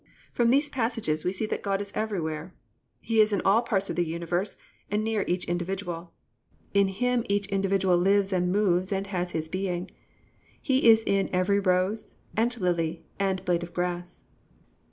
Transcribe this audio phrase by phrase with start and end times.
[0.19, 2.55] "+ From these passages we see that God is everywhere.
[3.01, 4.57] He is in all parts of the universe
[4.89, 6.11] and near each individual.
[6.73, 9.91] In Him each individual lives and moves and has his being.
[10.59, 14.23] He is in every rose and lily and blade of grass.